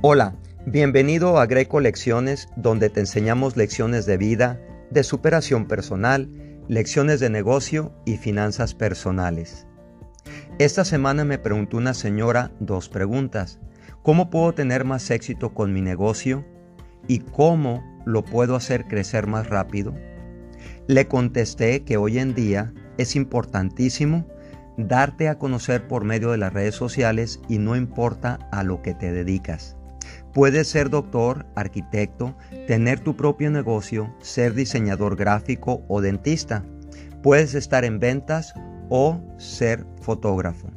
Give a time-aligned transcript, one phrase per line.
[0.00, 4.60] Hola, bienvenido a Greco Lecciones, donde te enseñamos lecciones de vida,
[4.92, 6.30] de superación personal,
[6.68, 9.66] lecciones de negocio y finanzas personales.
[10.60, 13.58] Esta semana me preguntó una señora dos preguntas.
[14.04, 16.46] ¿Cómo puedo tener más éxito con mi negocio?
[17.08, 19.96] ¿Y cómo lo puedo hacer crecer más rápido?
[20.86, 24.28] Le contesté que hoy en día es importantísimo
[24.76, 28.94] darte a conocer por medio de las redes sociales y no importa a lo que
[28.94, 29.77] te dedicas.
[30.32, 36.64] Puedes ser doctor, arquitecto, tener tu propio negocio, ser diseñador gráfico o dentista.
[37.22, 38.54] Puedes estar en ventas
[38.88, 40.68] o ser fotógrafo.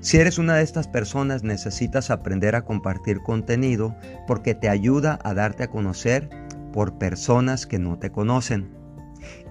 [0.00, 3.94] Si eres una de estas personas necesitas aprender a compartir contenido
[4.26, 6.30] porque te ayuda a darte a conocer
[6.72, 8.70] por personas que no te conocen.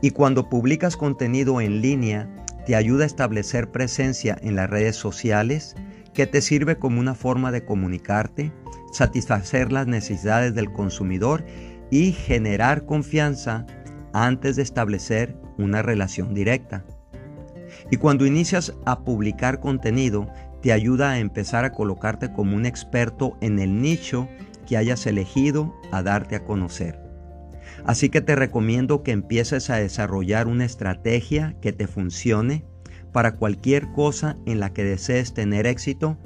[0.02, 2.28] Y cuando publicas contenido en línea,
[2.66, 5.76] te ayuda a establecer presencia en las redes sociales
[6.14, 8.52] que te sirve como una forma de comunicarte,
[8.92, 11.46] satisfacer las necesidades del consumidor
[11.92, 13.66] y generar confianza
[14.14, 16.86] antes de establecer una relación directa.
[17.92, 20.28] Y cuando inicias a publicar contenido,
[20.62, 24.28] te ayuda a empezar a colocarte como un experto en el nicho
[24.68, 27.00] que hayas elegido a darte a conocer.
[27.86, 32.66] Así que te recomiendo que empieces a desarrollar una estrategia que te funcione
[33.12, 36.18] para cualquier cosa en la que desees tener éxito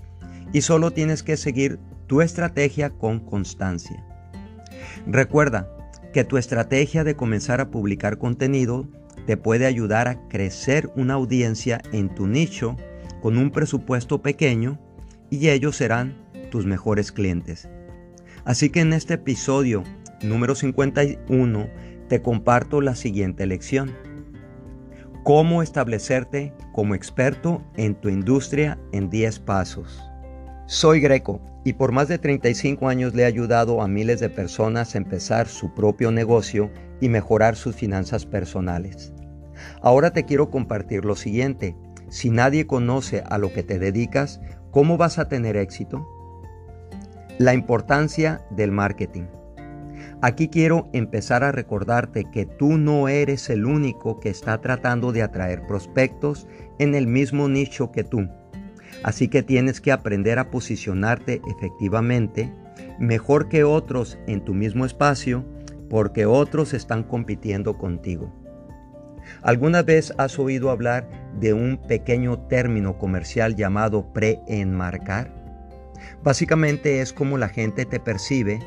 [0.52, 4.06] y solo tienes que seguir tu estrategia con constancia.
[5.08, 5.70] Recuerda
[6.14, 8.88] que tu estrategia de comenzar a publicar contenido
[9.26, 12.78] te puede ayudar a crecer una audiencia en tu nicho
[13.22, 14.80] con un presupuesto pequeño
[15.30, 16.16] y ellos serán
[16.52, 17.70] tus mejores clientes.
[18.46, 19.84] Así que en este episodio
[20.22, 21.70] número 51
[22.10, 23.92] te comparto la siguiente lección.
[25.24, 30.13] Cómo establecerte como experto en tu industria en 10 pasos.
[30.66, 34.96] Soy Greco y por más de 35 años le he ayudado a miles de personas
[34.96, 39.14] a empezar su propio negocio y mejorar sus finanzas personales.
[39.82, 41.76] Ahora te quiero compartir lo siguiente.
[42.10, 44.40] Si nadie conoce a lo que te dedicas,
[44.72, 46.08] ¿cómo vas a tener éxito?
[47.40, 49.24] La importancia del marketing.
[50.22, 55.24] Aquí quiero empezar a recordarte que tú no eres el único que está tratando de
[55.24, 56.48] atraer prospectos
[56.80, 58.30] en el mismo nicho que tú.
[59.02, 62.54] Así que tienes que aprender a posicionarte efectivamente
[63.00, 65.46] mejor que otros en tu mismo espacio
[65.90, 68.34] porque otros están compitiendo contigo.
[69.42, 71.10] ¿Alguna vez has oído hablar
[71.40, 75.34] de un pequeño término comercial llamado preenmarcar?
[76.24, 78.60] Básicamente es como la gente te percibe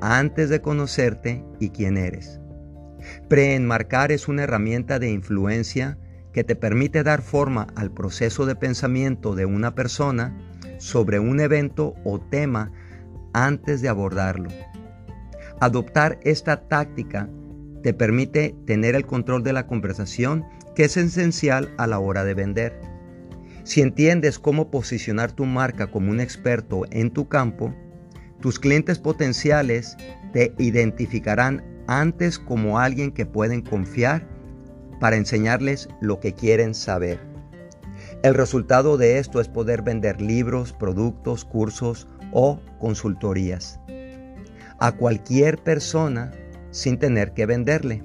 [0.00, 2.40] antes de conocerte y quién eres.
[3.28, 5.98] Preenmarcar es una herramienta de influencia
[6.38, 10.38] que te permite dar forma al proceso de pensamiento de una persona
[10.78, 12.70] sobre un evento o tema
[13.32, 14.48] antes de abordarlo.
[15.58, 17.28] Adoptar esta táctica
[17.82, 20.44] te permite tener el control de la conversación
[20.76, 22.80] que es esencial a la hora de vender.
[23.64, 27.74] Si entiendes cómo posicionar tu marca como un experto en tu campo,
[28.40, 29.96] tus clientes potenciales
[30.32, 34.37] te identificarán antes como alguien que pueden confiar
[35.00, 37.20] para enseñarles lo que quieren saber.
[38.22, 43.80] El resultado de esto es poder vender libros, productos, cursos o consultorías
[44.78, 46.32] a cualquier persona
[46.70, 48.02] sin tener que venderle.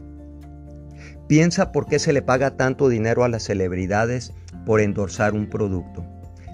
[1.28, 4.34] Piensa por qué se le paga tanto dinero a las celebridades
[4.66, 6.06] por endorsar un producto.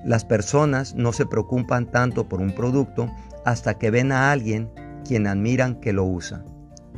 [0.06, 3.10] Las personas no se preocupan tanto por un producto
[3.46, 4.70] hasta que ven a alguien
[5.06, 6.44] quien admiran que lo usa.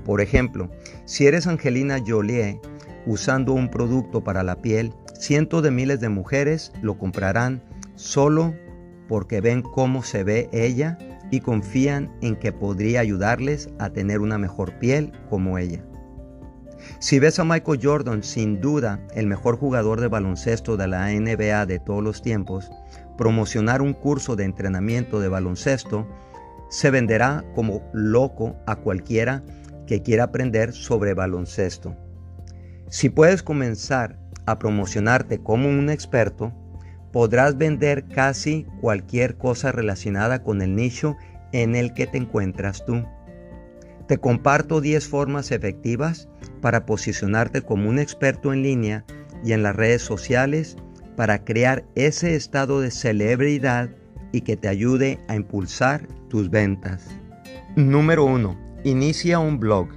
[0.05, 0.69] Por ejemplo,
[1.05, 2.59] si eres Angelina Jolie
[3.05, 7.63] usando un producto para la piel, cientos de miles de mujeres lo comprarán
[7.95, 8.53] solo
[9.07, 10.97] porque ven cómo se ve ella
[11.31, 15.83] y confían en que podría ayudarles a tener una mejor piel como ella.
[16.99, 21.65] Si ves a Michael Jordan, sin duda el mejor jugador de baloncesto de la NBA
[21.65, 22.71] de todos los tiempos,
[23.17, 26.07] promocionar un curso de entrenamiento de baloncesto
[26.69, 29.43] se venderá como loco a cualquiera
[29.85, 31.95] que quiera aprender sobre baloncesto.
[32.91, 36.51] Si puedes comenzar a promocionarte como un experto,
[37.13, 41.15] podrás vender casi cualquier cosa relacionada con el nicho
[41.53, 43.05] en el que te encuentras tú.
[44.09, 46.27] Te comparto 10 formas efectivas
[46.59, 49.05] para posicionarte como un experto en línea
[49.41, 50.75] y en las redes sociales
[51.15, 53.89] para crear ese estado de celebridad
[54.33, 57.07] y que te ayude a impulsar tus ventas.
[57.77, 58.81] Número 1.
[58.83, 59.87] Inicia un blog.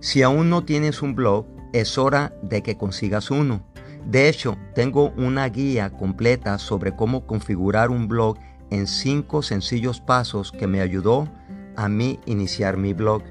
[0.00, 3.62] Si aún no tienes un blog, es hora de que consigas uno.
[4.06, 8.38] De hecho, tengo una guía completa sobre cómo configurar un blog
[8.70, 11.28] en cinco sencillos pasos que me ayudó
[11.76, 13.22] a mí iniciar mi blog.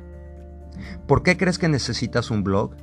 [1.08, 2.76] ¿Por qué crees que necesitas un blog?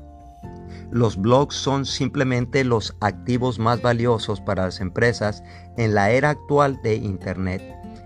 [0.90, 5.42] Los blogs son simplemente los activos más valiosos para las empresas
[5.76, 7.62] en la era actual de Internet,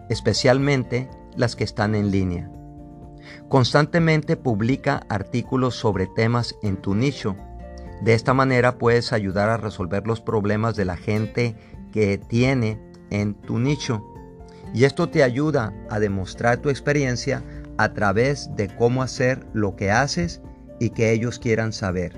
[0.09, 2.51] especialmente las que están en línea.
[3.51, 7.35] Constantemente publica artículos sobre temas en tu nicho.
[8.01, 11.57] De esta manera puedes ayudar a resolver los problemas de la gente
[11.93, 12.81] que tiene
[13.11, 14.07] en tu nicho.
[14.73, 17.43] Y esto te ayuda a demostrar tu experiencia
[17.77, 20.41] a través de cómo hacer lo que haces
[20.79, 22.17] y que ellos quieran saber.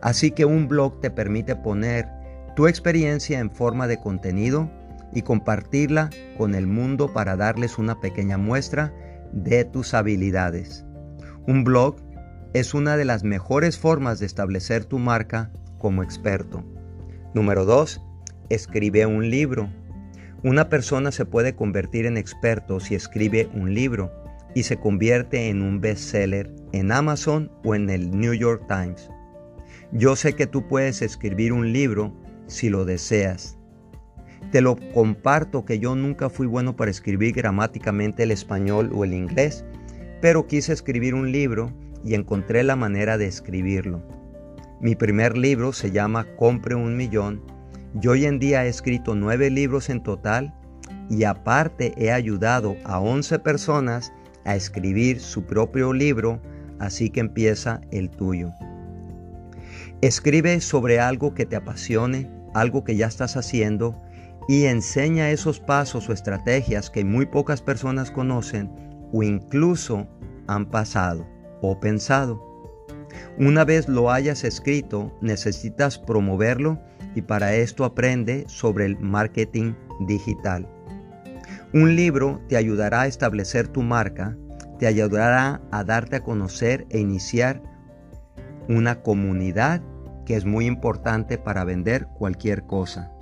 [0.00, 2.08] Así que un blog te permite poner
[2.54, 4.70] tu experiencia en forma de contenido
[5.12, 8.92] y compartirla con el mundo para darles una pequeña muestra
[9.32, 10.84] de tus habilidades.
[11.46, 11.96] Un blog
[12.52, 16.64] es una de las mejores formas de establecer tu marca como experto.
[17.34, 18.02] Número 2.
[18.48, 19.70] Escribe un libro.
[20.42, 24.10] Una persona se puede convertir en experto si escribe un libro
[24.54, 29.10] y se convierte en un bestseller en Amazon o en el New York Times.
[29.92, 32.16] Yo sé que tú puedes escribir un libro
[32.46, 33.59] si lo deseas.
[34.52, 39.14] Te lo comparto que yo nunca fui bueno para escribir gramáticamente el español o el
[39.14, 39.64] inglés,
[40.20, 41.72] pero quise escribir un libro
[42.04, 44.02] y encontré la manera de escribirlo.
[44.80, 47.42] Mi primer libro se llama Compre un millón.
[47.94, 50.52] Yo hoy en día he escrito nueve libros en total
[51.08, 54.12] y aparte he ayudado a 11 personas
[54.44, 56.40] a escribir su propio libro,
[56.80, 58.50] así que empieza el tuyo.
[60.00, 64.00] Escribe sobre algo que te apasione, algo que ya estás haciendo
[64.48, 68.70] y enseña esos pasos o estrategias que muy pocas personas conocen
[69.12, 70.08] o incluso
[70.46, 71.26] han pasado
[71.62, 72.50] o pensado.
[73.38, 76.80] Una vez lo hayas escrito, necesitas promoverlo
[77.14, 80.68] y para esto aprende sobre el marketing digital.
[81.72, 84.36] Un libro te ayudará a establecer tu marca,
[84.78, 87.62] te ayudará a darte a conocer e iniciar
[88.68, 89.82] una comunidad
[90.24, 93.12] que es muy importante para vender cualquier cosa.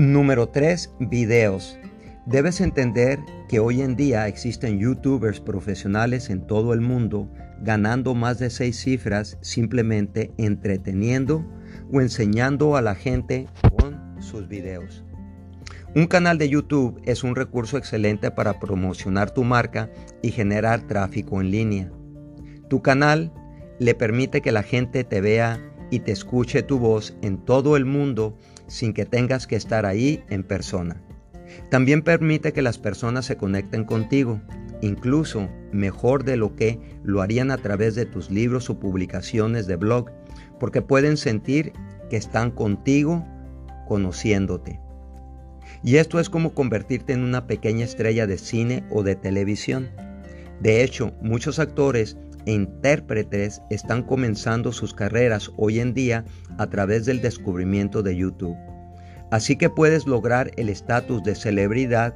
[0.00, 0.94] Número 3.
[0.98, 1.78] Videos.
[2.24, 3.18] Debes entender
[3.50, 7.30] que hoy en día existen youtubers profesionales en todo el mundo
[7.60, 11.46] ganando más de seis cifras simplemente entreteniendo
[11.92, 13.46] o enseñando a la gente
[13.78, 15.04] con sus videos.
[15.94, 19.90] Un canal de YouTube es un recurso excelente para promocionar tu marca
[20.22, 21.92] y generar tráfico en línea.
[22.70, 23.34] Tu canal
[23.78, 25.60] le permite que la gente te vea
[25.90, 28.38] y te escuche tu voz en todo el mundo
[28.70, 31.02] sin que tengas que estar ahí en persona.
[31.70, 34.40] También permite que las personas se conecten contigo,
[34.80, 39.74] incluso mejor de lo que lo harían a través de tus libros o publicaciones de
[39.74, 40.10] blog,
[40.60, 41.72] porque pueden sentir
[42.08, 43.26] que están contigo
[43.88, 44.80] conociéndote.
[45.82, 49.90] Y esto es como convertirte en una pequeña estrella de cine o de televisión.
[50.60, 56.24] De hecho, muchos actores e intérpretes están comenzando sus carreras hoy en día
[56.58, 58.56] a través del descubrimiento de YouTube.
[59.30, 62.14] Así que puedes lograr el estatus de celebridad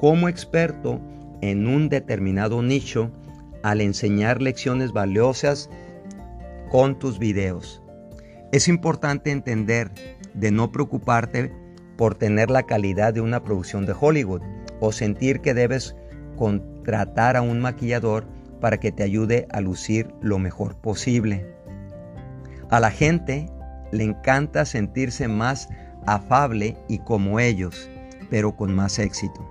[0.00, 1.00] como experto
[1.40, 3.10] en un determinado nicho
[3.62, 5.68] al enseñar lecciones valiosas
[6.70, 7.82] con tus videos.
[8.52, 9.90] Es importante entender
[10.34, 11.52] de no preocuparte
[11.96, 14.42] por tener la calidad de una producción de Hollywood
[14.80, 15.94] o sentir que debes
[16.36, 18.26] contratar a un maquillador
[18.64, 21.46] para que te ayude a lucir lo mejor posible.
[22.70, 23.50] A la gente
[23.92, 25.68] le encanta sentirse más
[26.06, 27.90] afable y como ellos,
[28.30, 29.46] pero con más éxito.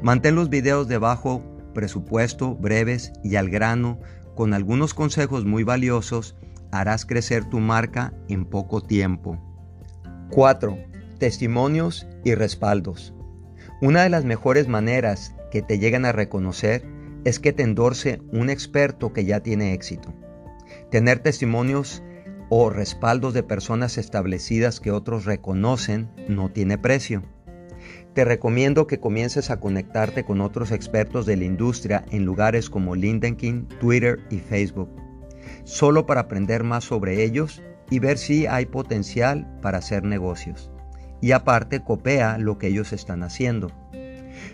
[0.00, 1.42] Mantén los videos de bajo
[1.74, 4.00] presupuesto, breves y al grano,
[4.34, 6.34] con algunos consejos muy valiosos,
[6.70, 9.38] harás crecer tu marca en poco tiempo.
[10.30, 10.78] 4.
[11.18, 13.12] Testimonios y respaldos.
[13.82, 18.50] Una de las mejores maneras que te llegan a reconocer es que te endorse un
[18.50, 20.14] experto que ya tiene éxito.
[20.90, 22.02] Tener testimonios
[22.48, 27.22] o respaldos de personas establecidas que otros reconocen no tiene precio.
[28.14, 32.96] Te recomiendo que comiences a conectarte con otros expertos de la industria en lugares como
[32.96, 34.90] LinkedIn, Twitter y Facebook,
[35.64, 40.70] solo para aprender más sobre ellos y ver si hay potencial para hacer negocios.
[41.20, 43.70] Y aparte, copia lo que ellos están haciendo.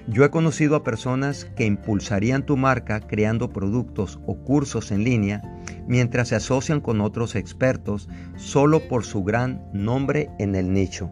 [0.08, 5.42] Yo he conocido a personas que impulsarían tu marca creando productos o cursos en línea
[5.86, 11.10] mientras se asocian con otros expertos solo por su gran nombre en el nicho.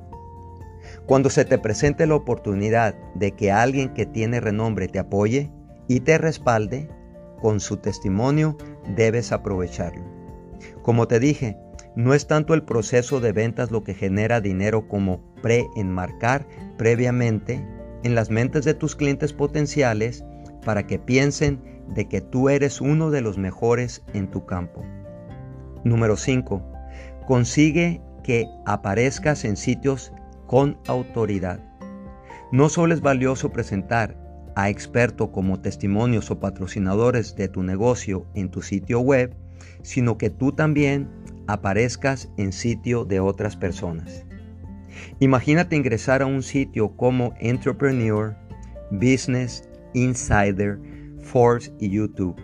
[1.06, 5.50] Cuando se te presente la oportunidad de que alguien que tiene renombre te apoye
[5.88, 6.88] y te respalde,
[7.40, 8.56] con su testimonio
[8.96, 10.04] debes aprovecharlo.
[10.82, 11.58] Como te dije,
[11.94, 17.64] no es tanto el proceso de ventas lo que genera dinero como pre-enmarcar previamente
[18.04, 20.24] en las mentes de tus clientes potenciales
[20.64, 24.84] para que piensen de que tú eres uno de los mejores en tu campo.
[25.84, 26.62] Número 5.
[27.26, 30.12] Consigue que aparezcas en sitios
[30.46, 31.60] con autoridad.
[32.52, 34.16] No solo es valioso presentar
[34.54, 39.34] a expertos como testimonios o patrocinadores de tu negocio en tu sitio web,
[39.82, 41.10] sino que tú también
[41.46, 44.24] aparezcas en sitio de otras personas.
[45.20, 48.36] Imagínate ingresar a un sitio como Entrepreneur,
[48.90, 50.78] Business, Insider,
[51.20, 52.36] Forbes y YouTube.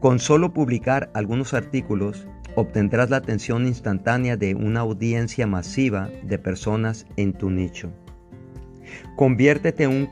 [0.00, 7.06] Con solo publicar algunos artículos, obtendrás la atención instantánea de una audiencia masiva de personas
[7.16, 7.90] en tu nicho.
[9.16, 10.06] Conviértete en un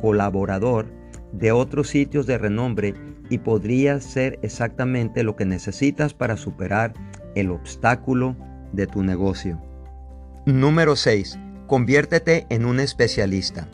[0.00, 0.86] colaborador
[1.32, 2.94] de otros sitios de renombre
[3.30, 6.92] y podrías ser exactamente lo que necesitas para superar
[7.34, 8.36] el obstáculo
[8.72, 9.60] de tu negocio.
[10.46, 11.38] Número 6.
[11.66, 13.66] Conviértete en un especialista.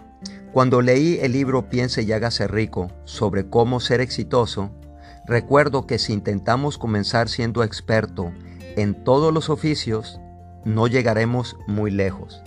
[0.53, 4.71] Cuando leí el libro Piense y hágase rico sobre cómo ser exitoso,
[5.27, 8.33] recuerdo que si intentamos comenzar siendo experto
[8.77, 10.21] en todos los oficios,
[10.65, 12.41] no llegaremos muy lejos.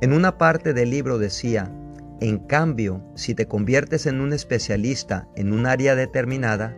[0.00, 1.68] En una parte del libro decía,
[2.20, 6.76] en cambio, si te conviertes en un especialista en un área determinada,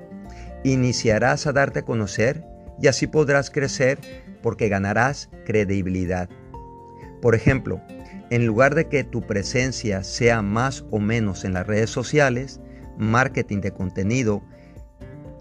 [0.65, 2.43] iniciarás a darte a conocer
[2.81, 3.99] y así podrás crecer
[4.41, 6.31] porque ganarás credibilidad.
[7.25, 7.81] Por ejemplo,
[8.29, 12.61] en lugar de que tu presencia sea más o menos en las redes sociales,
[12.99, 14.43] marketing de contenido,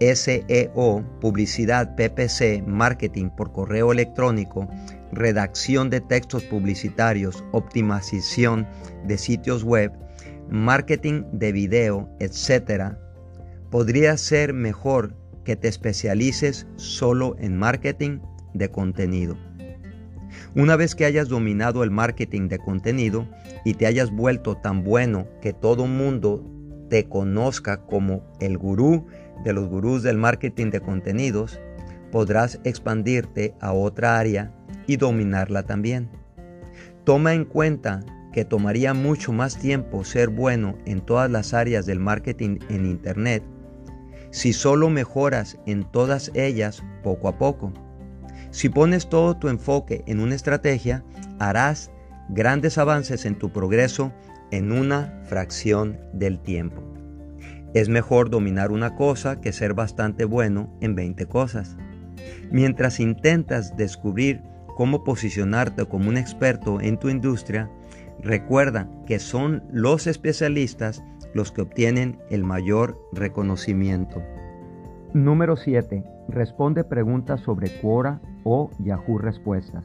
[0.00, 4.66] SEO, publicidad PPC, marketing por correo electrónico,
[5.12, 8.66] redacción de textos publicitarios, optimización
[9.06, 9.92] de sitios web,
[10.48, 12.94] marketing de video, etc.,
[13.70, 18.20] podría ser mejor que te especialices solo en marketing
[18.54, 19.36] de contenido.
[20.54, 23.26] Una vez que hayas dominado el marketing de contenido
[23.64, 26.44] y te hayas vuelto tan bueno que todo mundo
[26.88, 29.06] te conozca como el gurú
[29.44, 31.60] de los gurús del marketing de contenidos,
[32.12, 34.54] podrás expandirte a otra área
[34.86, 36.08] y dominarla también.
[37.04, 38.00] Toma en cuenta
[38.32, 43.42] que tomaría mucho más tiempo ser bueno en todas las áreas del marketing en Internet
[44.34, 47.72] si solo mejoras en todas ellas poco a poco.
[48.54, 51.02] Si pones todo tu enfoque en una estrategia,
[51.40, 51.90] harás
[52.28, 54.12] grandes avances en tu progreso
[54.52, 56.80] en una fracción del tiempo.
[57.74, 61.76] Es mejor dominar una cosa que ser bastante bueno en 20 cosas.
[62.52, 64.40] Mientras intentas descubrir
[64.76, 67.68] cómo posicionarte como un experto en tu industria,
[68.22, 71.02] recuerda que son los especialistas
[71.34, 74.22] los que obtienen el mayor reconocimiento.
[75.12, 76.04] Número 7.
[76.28, 79.84] Responde preguntas sobre Quora o Yahoo Respuestas.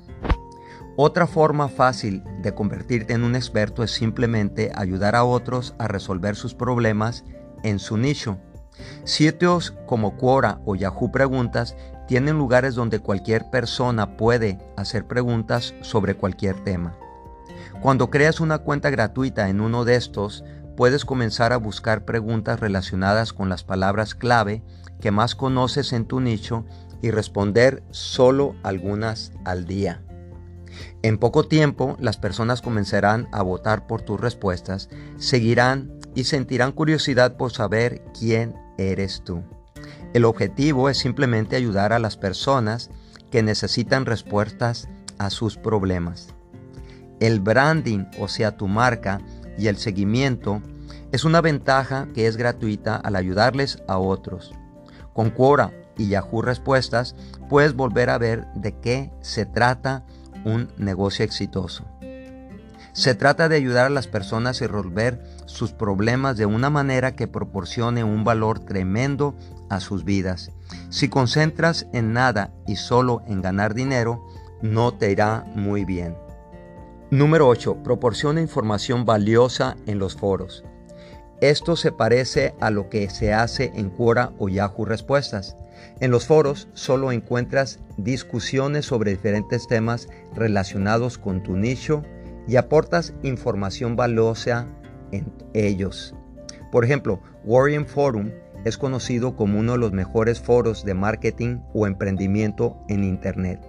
[0.96, 6.36] Otra forma fácil de convertirte en un experto es simplemente ayudar a otros a resolver
[6.36, 7.24] sus problemas
[7.64, 8.38] en su nicho.
[9.06, 11.76] Sitios como Quora o Yahoo Preguntas
[12.08, 16.98] tienen lugares donde cualquier persona puede hacer preguntas sobre cualquier tema.
[17.82, 20.44] Cuando creas una cuenta gratuita en uno de estos,
[20.76, 24.64] puedes comenzar a buscar preguntas relacionadas con las palabras clave
[25.00, 26.66] que más conoces en tu nicho
[27.02, 30.02] y responder solo algunas al día.
[31.02, 37.38] En poco tiempo las personas comenzarán a votar por tus respuestas, seguirán y sentirán curiosidad
[37.38, 39.44] por saber quién eres tú.
[40.14, 42.90] El objetivo es simplemente ayudar a las personas
[43.32, 46.34] que necesitan respuestas a sus problemas.
[47.20, 49.22] El branding, o sea, tu marca
[49.58, 50.62] y el seguimiento,
[51.12, 54.54] es una ventaja que es gratuita al ayudarles a otros.
[55.14, 57.16] Con Quora y Yahoo Respuestas
[57.50, 60.06] puedes volver a ver de qué se trata
[60.46, 61.86] un negocio exitoso.
[62.94, 67.28] Se trata de ayudar a las personas a resolver sus problemas de una manera que
[67.28, 69.36] proporcione un valor tremendo
[69.70, 70.52] a sus vidas.
[70.90, 74.26] Si concentras en nada y solo en ganar dinero,
[74.62, 76.18] no te irá muy bien.
[77.12, 77.84] Número 8.
[77.84, 80.64] Proporciona información valiosa en los foros.
[81.42, 85.56] Esto se parece a lo que se hace en Quora o Yahoo Respuestas.
[86.00, 92.04] En los foros solo encuentras discusiones sobre diferentes temas relacionados con tu nicho
[92.48, 94.68] y aportas información valiosa
[95.12, 96.16] en ellos.
[96.72, 98.32] Por ejemplo, Warrior Forum
[98.66, 103.60] es conocido como uno de los mejores foros de marketing o emprendimiento en Internet.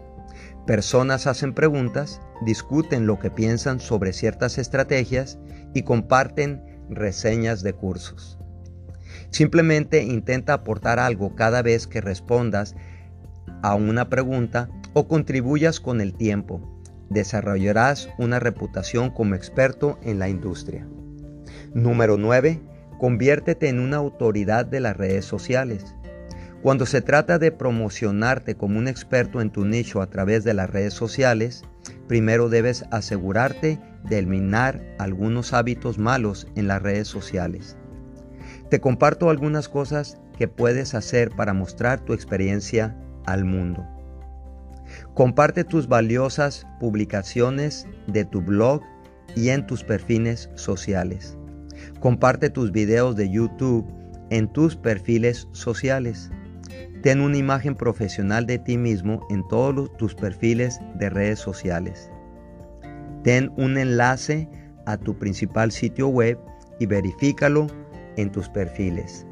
[0.67, 5.39] Personas hacen preguntas, discuten lo que piensan sobre ciertas estrategias
[5.75, 8.39] y comparten reseñas de cursos.
[9.31, 12.75] Simplemente intenta aportar algo cada vez que respondas
[13.63, 16.61] a una pregunta o contribuyas con el tiempo.
[17.11, 20.87] desarrollarás una reputación como experto en la industria.
[21.75, 22.61] Número 9.
[23.01, 25.97] Conviértete en una autoridad de las redes sociales.
[26.63, 30.71] Cuando se trata de promocionarte como un experto en tu nicho a través de las
[30.71, 31.65] redes sociales,
[32.07, 37.77] primero debes asegurarte de eliminar algunos hábitos malos en las redes sociales.
[38.71, 42.97] Te comparto algunas cosas que puedes hacer para mostrar tu experiencia
[43.27, 43.85] al mundo.
[45.15, 48.81] Comparte tus valiosas publicaciones de tu blog
[49.35, 51.37] y en tus perfiles sociales.
[51.99, 53.87] Comparte tus videos de YouTube
[54.31, 56.31] en tus perfiles sociales.
[57.03, 62.09] Ten una imagen profesional de ti mismo en todos tus perfiles de redes sociales.
[63.25, 64.49] Ten un enlace
[64.87, 66.39] a tu principal sitio web
[66.79, 67.67] y verifícalo
[68.17, 69.27] en tus perfiles.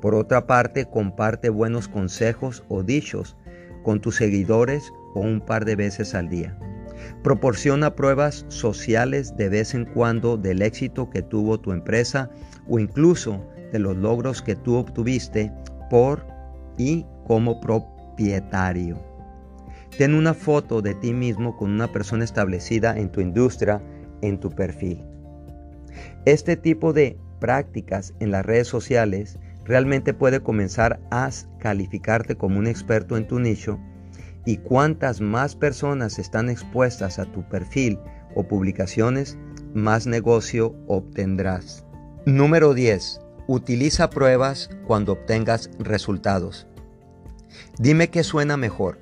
[0.00, 3.36] Por otra parte, comparte buenos consejos o dichos
[3.82, 6.56] con tus seguidores o un par de veces al día.
[7.22, 12.30] Proporciona pruebas sociales de vez en cuando del éxito que tuvo tu empresa
[12.68, 15.52] o incluso de los logros que tú obtuviste
[15.90, 16.24] por
[16.76, 18.98] y como propietario.
[19.96, 23.82] Ten una foto de ti mismo con una persona establecida en tu industria
[24.22, 25.02] en tu perfil.
[26.24, 32.66] Este tipo de prácticas en las redes sociales realmente puede comenzar a calificarte como un
[32.66, 33.78] experto en tu nicho
[34.46, 37.98] y cuantas más personas están expuestas a tu perfil
[38.34, 39.36] o publicaciones,
[39.74, 41.84] más negocio obtendrás.
[42.24, 43.20] Número 10.
[43.46, 46.66] Utiliza pruebas cuando obtengas resultados.
[47.78, 48.98] Dime qué suena mejor.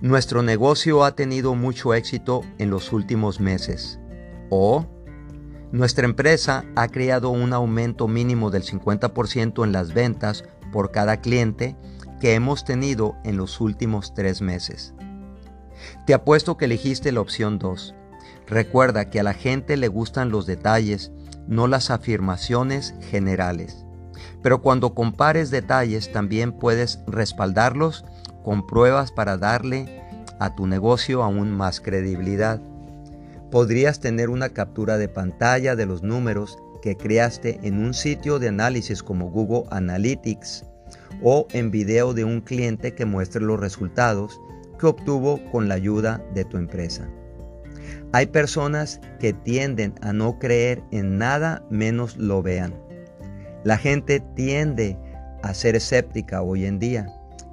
[0.00, 3.98] Nuestro negocio ha tenido mucho éxito en los últimos meses.
[4.48, 4.86] O
[5.72, 11.76] nuestra empresa ha creado un aumento mínimo del 50% en las ventas por cada cliente
[12.20, 14.94] que hemos tenido en los últimos tres meses.
[16.06, 17.94] Te apuesto que elegiste la opción 2.
[18.46, 21.12] Recuerda que a la gente le gustan los detalles,
[21.46, 23.84] no las afirmaciones generales.
[24.42, 28.04] Pero cuando compares detalles también puedes respaldarlos
[28.42, 30.02] con pruebas para darle
[30.40, 32.60] a tu negocio aún más credibilidad.
[33.50, 38.48] Podrías tener una captura de pantalla de los números que creaste en un sitio de
[38.48, 40.66] análisis como Google Analytics
[41.22, 44.38] o en video de un cliente que muestre los resultados
[44.78, 47.08] que obtuvo con la ayuda de tu empresa.
[48.12, 52.74] Hay personas que tienden a no creer en nada menos lo vean.
[53.64, 54.98] La gente tiende
[55.42, 57.06] a ser escéptica hoy en día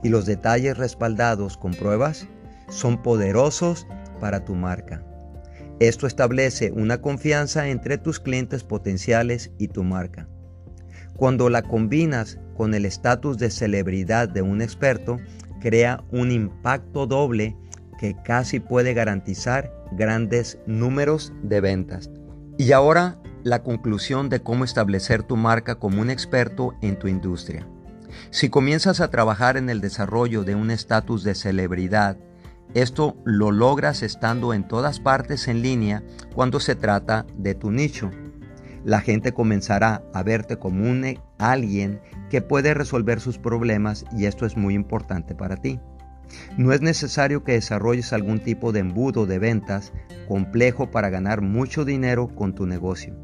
[0.03, 2.27] y los detalles respaldados con pruebas
[2.69, 3.87] son poderosos
[4.19, 5.01] para tu marca.
[5.79, 10.27] Esto establece una confianza entre tus clientes potenciales y tu marca.
[11.17, 15.19] Cuando la combinas con el estatus de celebridad de un experto,
[15.59, 17.57] crea un impacto doble
[17.99, 22.09] que casi puede garantizar grandes números de ventas.
[22.57, 27.67] Y ahora la conclusión de cómo establecer tu marca como un experto en tu industria.
[28.29, 32.17] Si comienzas a trabajar en el desarrollo de un estatus de celebridad,
[32.75, 36.03] esto lo logras estando en todas partes en línea
[36.35, 38.11] cuando se trata de tu nicho
[38.85, 44.25] la gente comenzará a verte como un e, alguien que puede resolver sus problemas y
[44.25, 45.79] esto es muy importante para ti.
[46.55, 49.91] No es necesario que desarrolles algún tipo de embudo de ventas
[50.27, 53.15] complejo para ganar mucho dinero con tu negocio.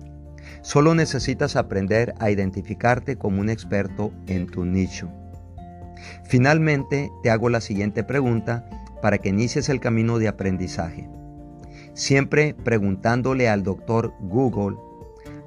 [0.64, 5.12] Solo necesitas aprender a identificarte como un experto en tu nicho.
[6.24, 8.68] Finalmente, te hago la siguiente pregunta
[9.02, 11.10] para que inicies el camino de aprendizaje.
[11.94, 14.78] Siempre preguntándole al doctor Google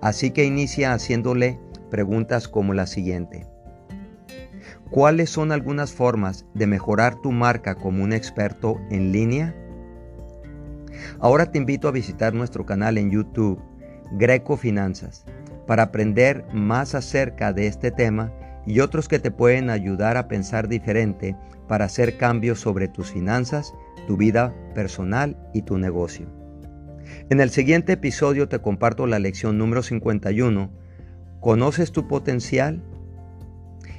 [0.05, 1.59] Así que inicia haciéndole
[1.91, 3.47] preguntas como la siguiente.
[4.91, 9.55] ¿Cuáles son algunas formas de mejorar tu marca como un experto en línea?
[11.21, 13.63] Ahora te invito a visitar nuestro canal en YouTube,
[14.13, 15.25] Greco Finanzas,
[15.67, 18.31] para aprender más acerca de este tema
[18.67, 21.37] y otros que te pueden ayudar a pensar diferente
[21.69, 23.75] para hacer cambios sobre tus finanzas,
[24.07, 26.27] tu vida personal y tu negocio.
[27.31, 30.71] En el siguiente episodio te comparto la lección número 51.
[31.41, 32.83] ¿Conoces tu potencial?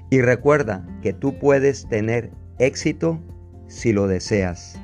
[0.09, 3.19] Y recuerda que tú puedes tener éxito
[3.67, 4.79] si lo deseas.